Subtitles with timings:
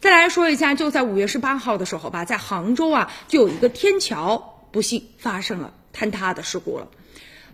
[0.00, 6.86] 再来说一下，就在五月十八号的时候吧，在杭州啊，就有一个天桥不幸发生了坍塌的事故了。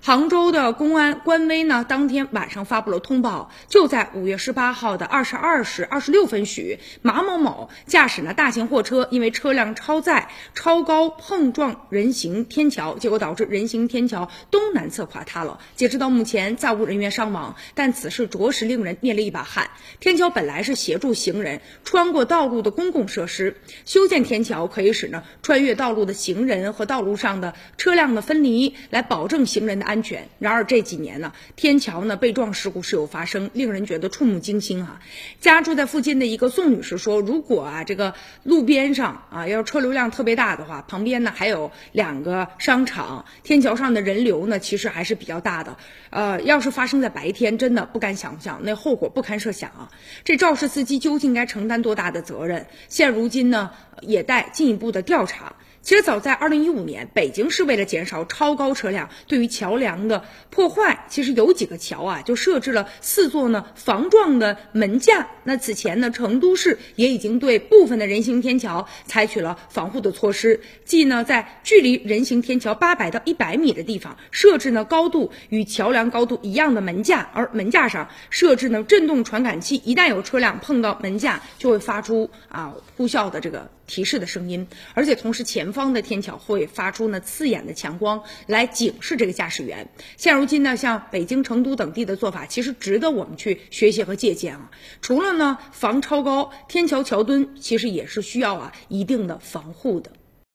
[0.06, 15.58] 杭州的公安官微呢，当天晚上发布了通报，就在五月十八号的二十二时二十六分许，马某某驾驶呢大型货车，因为车辆超载超高碰撞人行天桥，结果导致人行天桥东南侧垮塌了。
[15.74, 19.70] 截止到目前，暂无人员伤亡，但此事着实令人捏了一把汗。
[20.00, 29.93] 天桥本来是协助行人穿过道路的公共设施，修建天桥可以使呢穿越道路的行人和道路上的车辆的分离，来保证行人的安。
[29.94, 30.28] 安全。
[30.40, 35.00] 然而这几年呢，天桥呢被撞事故时有发生，令人觉得触目惊心啊。
[35.40, 38.12] 家住在附近的一个宋女士说，如果啊这个
[38.42, 45.76] 路边上啊要车流量特别大的话，旁边呢还有两个商场，天桥上的人流呢其实还是比较大的。
[46.10, 49.92] 呃，要是发生在白天，真的不敢想象，那后果不堪设想啊。
[50.24, 52.66] 这肇事司机究竟该承担多大的责任？
[52.88, 53.70] 现如今呢
[54.00, 55.54] 也待进一步的调查。
[55.84, 65.28] 其实早在二零一五年，北京市为了减少超高车辆对于桥梁的破坏，其实有几个桥啊就设置了四座呢防撞的门架。
[65.42, 83.68] 那此前呢，成都市也已经对部分的人行天桥采取了防护的措施，即呢在距离人行天桥八百到一百米的地方设置呢高度与桥梁高度一样的门架，而门架上设置呢震动传感器，一旦有车辆碰到门架，就会发出啊呼啸的这个。
[83.86, 89.88] 提示的声音，而且同时前方的天桥会发出呢刺眼的强光来警示这个驾驶员。
[90.16, 94.70] 现如今呢，像北京、成都等地的做法，其实值得我们去学习和借鉴啊。
[95.00, 100.10] 除了呢防超高，天桥桥墩其实也是需要啊一定的防护的。